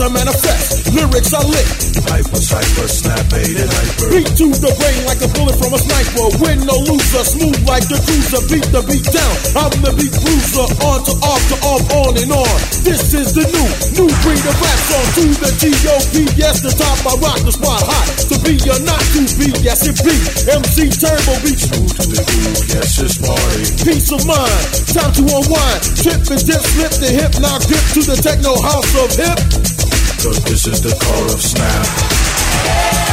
Words 0.00 0.16
I 0.16 0.24
manifest, 0.24 0.94
lyrics 0.96 1.32
are 1.36 1.44
lit. 1.44 1.68
Hyper, 2.08 2.40
cypher, 2.40 2.88
snap, 2.88 3.20
made 3.36 3.52
it 3.52 3.68
hyper. 3.68 4.08
Beat 4.08 4.32
to 4.40 4.48
the 4.48 4.72
brain 4.80 5.00
like 5.04 5.20
a 5.20 5.28
bullet 5.36 5.56
from 5.60 5.76
a 5.76 5.80
sniper. 5.80 6.26
Win 6.40 6.64
no 6.64 6.76
loser, 6.88 7.20
smooth 7.20 7.60
like 7.68 7.84
the 7.84 8.00
cruiser. 8.00 8.40
Beat 8.48 8.64
the 8.72 8.80
beat 8.88 9.04
down. 9.12 9.34
I'm 9.60 9.74
the 9.84 9.92
beat 10.00 10.14
bruiser. 10.24 10.64
On 10.88 11.04
to 11.04 11.12
off 11.20 11.42
to 11.52 11.56
off, 11.68 11.84
on 12.00 12.16
and 12.16 12.32
on. 12.32 12.56
This 12.80 13.12
is 13.12 13.36
the 13.36 13.44
new, 13.44 13.68
new 14.00 14.08
breed 14.24 14.40
of 14.40 14.56
rap 14.56 14.80
song. 14.88 15.06
To 15.20 15.24
the 15.36 15.50
G.O.P. 15.60 16.14
Yes, 16.32 16.64
the 16.64 16.72
top 16.72 16.96
I 17.04 17.20
rock 17.20 17.40
the 17.44 17.52
spot 17.52 17.84
hot. 17.84 18.08
To 18.32 18.36
be 18.40 18.56
or 18.72 18.80
not 18.88 19.04
to 19.12 19.20
be, 19.36 19.52
yes 19.60 19.84
it 19.84 20.00
be. 20.00 20.16
MC 20.48 20.88
Turbo 20.96 21.36
beats. 21.44 21.68
Smooth 21.68 21.92
to 22.00 22.04
the 22.08 22.24
groove, 22.24 22.64
yes, 22.72 22.96
it's 23.04 23.20
party. 23.20 23.68
Peace 23.84 24.08
of 24.16 24.24
mind, 24.24 24.64
time 24.96 25.12
to 25.12 25.22
unwind. 25.28 25.80
Trip 26.00 26.24
and 26.24 26.40
dip, 26.40 26.62
slip 26.72 26.94
the 27.04 27.10
hip, 27.12 27.36
now 27.36 27.60
grip 27.68 27.84
to 27.92 28.00
the 28.08 28.16
techno 28.16 28.56
house 28.64 28.92
of 28.96 29.12
hip. 29.12 29.89
Cause 30.22 30.44
this 30.44 30.66
is 30.66 30.82
the 30.82 30.94
call 31.02 31.32
of 31.32 31.40
snap. 31.40 33.09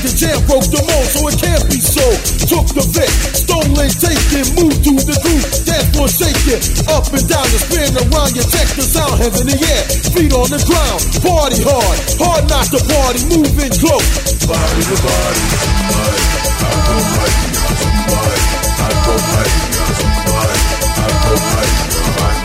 The 0.00 0.12
jam, 0.16 0.40
broke 0.48 0.64
the 0.72 0.80
mold, 0.80 1.08
so 1.12 1.20
it 1.28 1.36
can't 1.36 1.64
be 1.68 1.76
so. 1.80 2.04
Took 2.48 2.72
the 2.72 2.84
Vic, 2.96 3.10
stolen, 3.36 3.90
taken, 4.00 4.44
moved 4.56 4.80
to 4.84 4.92
the 4.96 5.16
groove, 5.20 5.44
dance 5.68 5.88
floor 5.92 6.08
shaking, 6.08 6.60
up 6.88 7.04
and 7.12 7.26
down, 7.28 7.44
and 7.44 7.60
spin 7.60 7.92
around. 7.96 8.32
You 8.32 8.44
check 8.48 8.68
the 8.76 8.84
sound, 8.84 9.20
hands 9.20 9.40
in 9.40 9.48
the 9.52 9.58
air, 9.60 9.82
feet 10.16 10.32
on 10.32 10.48
the 10.48 10.60
ground. 10.64 11.00
Party 11.20 11.60
hard, 11.60 11.96
hard 12.16 12.44
not 12.48 12.66
to 12.72 12.80
party, 12.80 13.20
moving 13.28 13.72
close. 13.76 14.08
Body 14.48 14.82
to 14.88 14.96
body, 15.04 15.42
somebody. 15.60 16.20
I 16.60 16.74
go 16.80 16.96
somebody. 16.96 18.40
I 18.80 18.88
go 19.04 19.14
somebody. 19.20 19.60
I 20.00 20.04
go 20.16 20.24
mighty. 20.40 20.60
I 20.96 21.08
go, 21.20 21.34
I 21.36 21.66
go, 21.92 21.99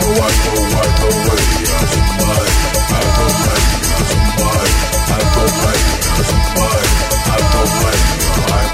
I 0.06 0.14
go 0.14 0.54
way, 1.26 1.42
somebody. 1.90 2.46
I 7.26 7.42
go 7.50 7.62
mighty, 7.82 8.65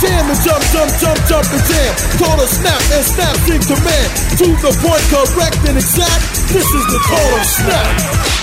Jam 0.00 0.28
and 0.28 0.40
jump, 0.44 0.62
jump, 0.72 0.92
jump, 1.00 1.18
jump 1.26 1.46
and 1.52 1.64
jam. 1.64 1.92
A 2.36 2.46
snap 2.46 2.82
and 2.92 3.04
snap 3.04 3.36
in 3.48 3.60
command. 3.62 4.10
To 4.36 4.46
the 4.60 4.72
point, 4.84 5.04
correct 5.08 5.56
and 5.68 5.78
exact. 5.78 6.52
This 6.52 6.68
is 6.68 6.84
the 6.92 7.00
of 7.32 7.46
snap. 7.46 8.35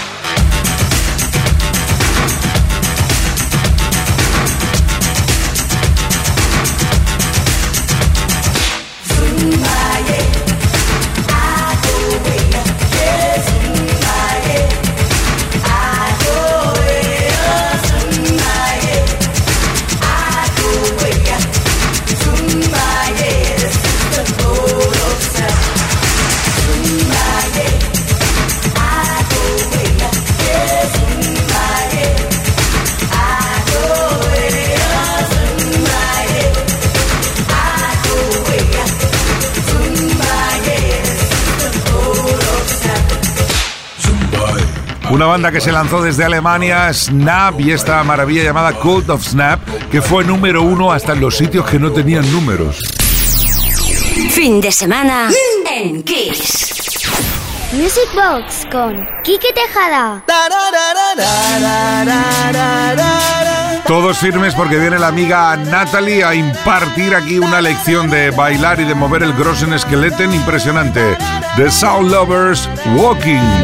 Una 45.13 45.27
banda 45.27 45.51
que 45.51 45.61
se 45.61 45.71
lanzó 45.71 46.01
desde 46.01 46.23
Alemania, 46.23 46.91
Snap, 46.91 47.59
y 47.59 47.69
esta 47.69 48.03
maravilla 48.03 48.45
llamada 48.45 48.73
Cult 48.73 49.07
of 49.11 49.23
Snap, 49.23 49.59
que 49.91 50.01
fue 50.01 50.23
número 50.23 50.63
uno 50.63 50.91
hasta 50.91 51.13
en 51.13 51.21
los 51.21 51.37
sitios 51.37 51.69
que 51.69 51.77
no 51.77 51.91
tenían 51.91 52.29
números. 52.31 52.79
Fin 54.31 54.59
de 54.59 54.71
semana 54.71 55.29
en 55.71 56.01
Kiss. 56.01 57.05
Music 57.73 58.09
Box 58.15 58.65
con 58.71 59.07
Quique 59.23 59.53
Tejada. 59.53 60.23
Todos 63.85 64.17
firmes 64.17 64.55
porque 64.55 64.77
viene 64.79 64.97
la 64.97 65.09
amiga 65.09 65.55
Natalie 65.55 66.23
a 66.23 66.33
impartir 66.33 67.13
aquí 67.13 67.37
una 67.37 67.61
lección 67.61 68.09
de 68.09 68.31
bailar 68.31 68.79
y 68.79 68.85
de 68.85 68.95
mover 68.95 69.21
el 69.21 69.33
Grossen 69.33 69.77
Skeleton 69.77 70.33
impresionante. 70.33 71.15
The 71.55 71.69
Sound 71.69 72.09
Lovers 72.09 72.67
Walking. 72.95 73.63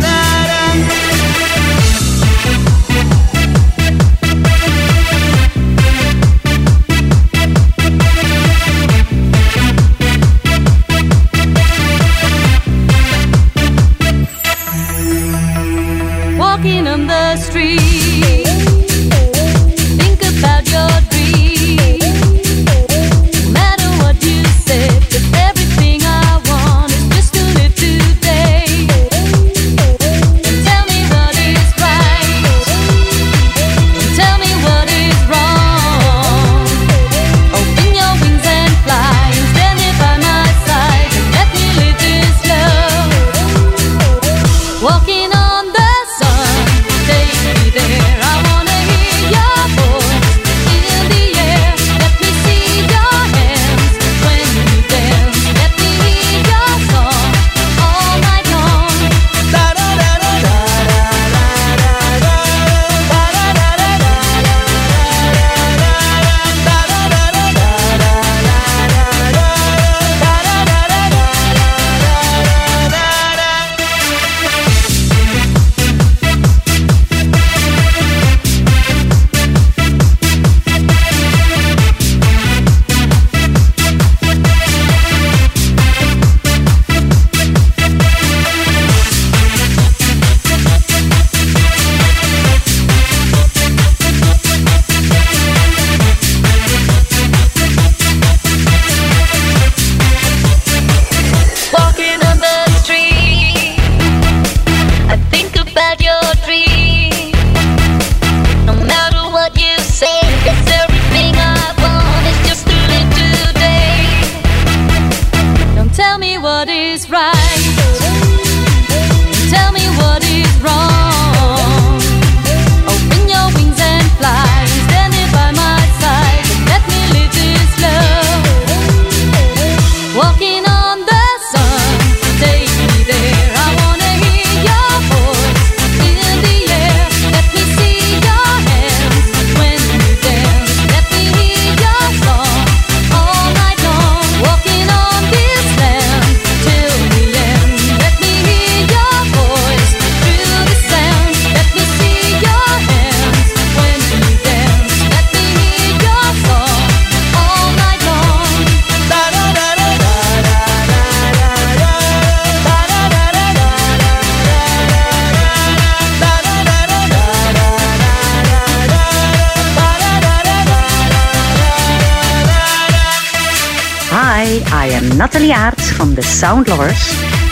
The 176.20 176.28
Sound 176.28 176.67
Lovers, 176.67 176.99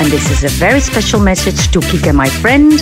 and 0.01 0.11
this 0.11 0.30
is 0.30 0.43
a 0.43 0.49
very 0.59 0.82
special 0.82 1.22
message 1.22 1.72
to 1.72 1.80
Kike, 1.80 2.13
my 2.13 2.28
friend, 2.28 2.74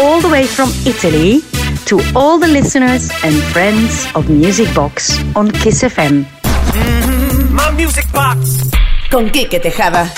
all 0.00 0.22
the 0.22 0.28
way 0.28 0.46
from 0.46 0.70
Italy, 0.86 1.42
to 1.84 2.00
all 2.14 2.38
the 2.38 2.48
listeners 2.48 3.10
and 3.22 3.34
friends 3.52 4.06
of 4.14 4.30
Music 4.30 4.72
Box 4.74 5.20
on 5.36 5.50
Kiss 5.50 5.82
FM. 5.82 6.24
My 7.52 7.70
music 7.76 8.10
box. 8.12 8.70
Con 9.10 9.28
Quique 9.28 9.60
Tejada. 9.60 10.10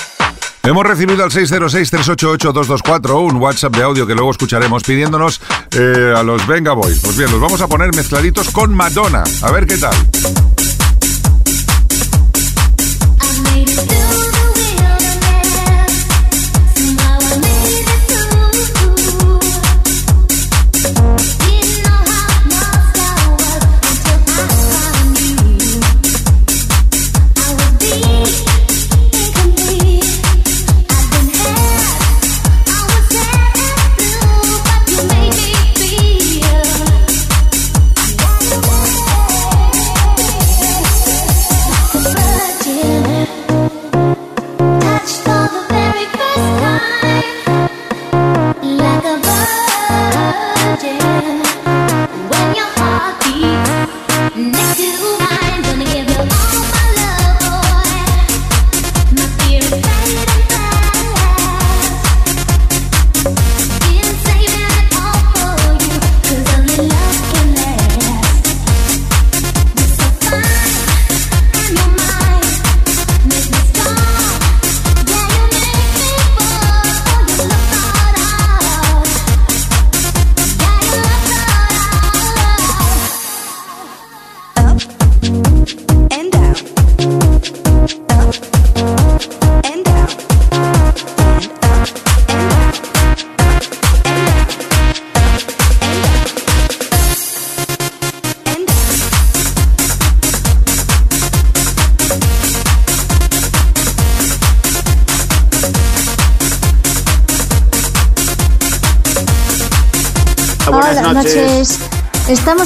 Hemos 0.62 0.86
recibido 0.86 1.24
al 1.24 1.32
606-388-224 1.32 3.24
un 3.24 3.36
WhatsApp 3.36 3.74
de 3.74 3.82
audio 3.82 4.06
que 4.06 4.14
luego 4.14 4.30
escucharemos 4.30 4.84
pidiéndonos 4.84 5.40
eh, 5.72 6.14
a 6.16 6.22
los 6.22 6.46
Venga 6.46 6.74
Boys. 6.74 7.00
Pues 7.00 7.16
bien, 7.16 7.32
los 7.32 7.40
vamos 7.40 7.60
a 7.60 7.66
poner 7.66 7.92
mezcladitos 7.96 8.50
con 8.50 8.72
Madonna. 8.72 9.24
A 9.42 9.50
ver 9.50 9.66
qué 9.66 9.76
tal. 9.76 9.94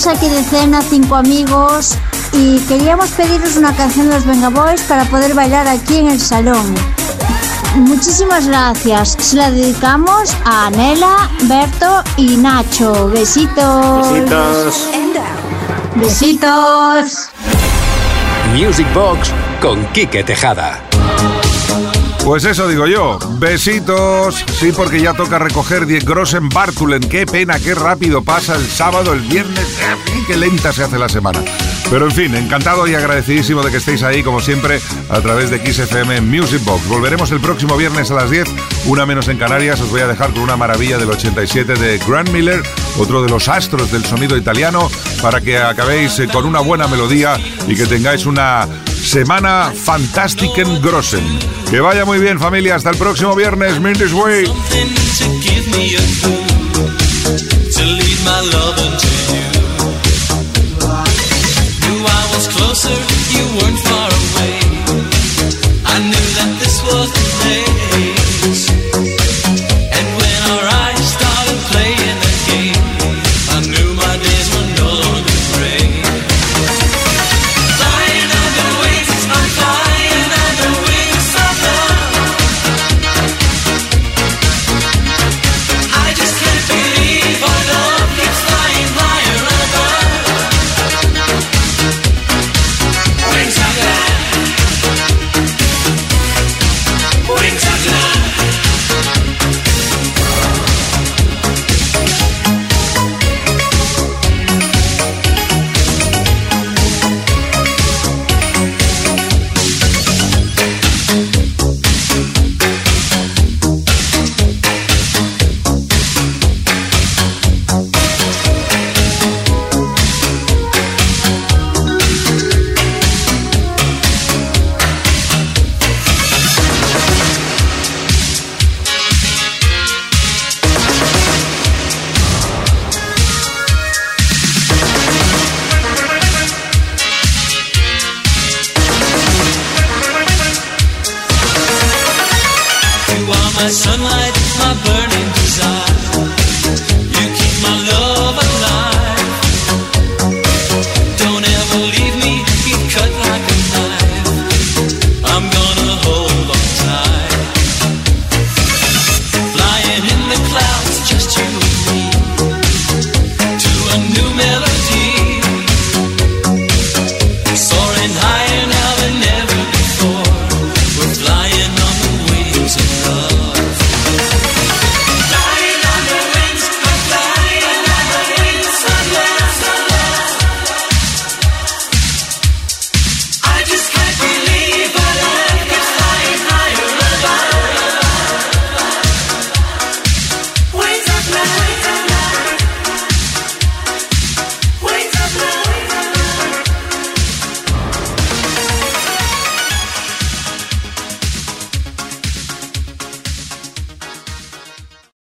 Estamos 0.05 0.23
aquí 0.23 0.35
de 0.35 0.45
cena, 0.45 0.83
cinco 0.83 1.15
amigos, 1.15 1.95
y 2.35 2.59
queríamos 2.69 3.09
pediros 3.13 3.57
una 3.57 3.75
canción 3.75 4.11
de 4.11 4.17
los 4.17 4.27
Venga 4.27 4.51
Boys 4.51 4.83
para 4.83 5.07
poder 5.07 5.33
bailar 5.33 5.67
aquí 5.67 5.97
en 5.97 6.09
el 6.09 6.21
salón. 6.21 6.75
Muchísimas 7.77 8.47
gracias. 8.47 9.17
Se 9.19 9.37
la 9.37 9.51
dedicamos 9.51 10.37
a 10.45 10.67
Anela, 10.67 11.31
Berto 11.45 12.05
y 12.19 12.37
Nacho. 12.37 13.09
Besitos. 13.09 14.13
Besitos. 14.13 14.89
Besitos. 15.95 17.31
Music 18.55 18.87
Box 18.93 19.33
con 19.63 19.87
Quique 19.95 20.23
Tejada. 20.23 20.83
Pues 22.25 22.47
eso 22.47 22.67
digo 22.69 22.87
yo. 22.87 23.19
Besitos. 23.39 24.43
Sí, 24.59 24.73
porque 24.75 24.99
ya 24.99 25.13
toca 25.13 25.39
recoger 25.39 25.85
Die 25.85 26.01
Grossen 26.01 26.49
Bartulen. 26.49 27.03
Qué 27.03 27.27
pena, 27.27 27.61
qué 27.61 27.75
rápido 27.75 28.25
pasa 28.25 28.55
el 28.57 28.67
sábado, 28.67 29.13
el 29.13 29.21
viernes. 29.21 29.79
Qué 30.27 30.37
lenta 30.39 30.73
se 30.73 30.85
hace 30.85 30.99
la 30.99 31.11
semana. 31.11 31.41
Pero 31.91 32.07
en 32.07 32.13
fin, 32.13 32.35
encantado 32.35 32.89
y 32.89 32.95
agradecidísimo 32.95 33.63
de 33.63 33.71
que 33.71 33.77
estéis 33.77 34.03
ahí, 34.03 34.23
como 34.23 34.41
siempre, 34.41 34.81
a 35.11 35.21
través 35.21 35.51
de 35.51 35.59
XFM 35.59 36.23
Music 36.23 36.65
Box. 36.65 36.89
Volveremos 36.89 37.31
el 37.31 37.41
próximo 37.41 37.77
viernes 37.77 38.11
a 38.11 38.15
las 38.15 38.31
10, 38.31 38.49
una 38.87 39.05
menos 39.05 39.29
en 39.29 39.37
Canarias. 39.37 39.83
Os 39.83 39.91
voy 39.91 40.01
a 40.01 40.07
dejar 40.07 40.33
con 40.33 40.43
una 40.43 40.57
maravilla 40.57 40.97
del 40.97 41.11
87 41.11 41.75
de 41.75 41.99
Grant 41.99 42.31
Miller, 42.31 42.63
otro 42.99 43.23
de 43.23 43.29
los 43.29 43.49
astros 43.49 43.93
del 43.93 44.05
sonido 44.05 44.39
italiano, 44.39 44.91
para 45.21 45.43
que 45.43 45.59
acabéis 45.59 46.19
eh, 46.19 46.29
con 46.33 46.47
una 46.47 46.61
buena 46.61 46.89
melodía 46.89 47.37
y 47.69 47.77
que 47.77 47.85
tengáis 47.85 48.25
una 48.25 48.67
semana 49.05 49.73
fantástica 49.75 50.63
en 50.63 50.81
Grossen. 50.81 51.25
Que 51.71 51.81
vaya 51.81 52.05
muy 52.05 52.19
bien, 52.19 52.39
familia. 52.39 52.75
Hasta 52.75 52.91
el 52.91 52.97
próximo 52.97 53.35
viernes. 53.35 53.81
Mindy's 53.81 54.13
Way. 54.13 54.45